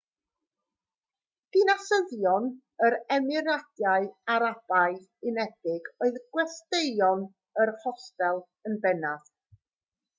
dinasyddion 1.55 2.47
yr 2.87 2.97
emiradau 3.17 4.09
arabaidd 4.37 5.29
unedig 5.33 5.91
oedd 6.07 6.19
gwesteion 6.37 7.25
yr 7.67 7.75
hostel 7.85 8.45
yn 8.71 8.81
bennaf 8.87 9.33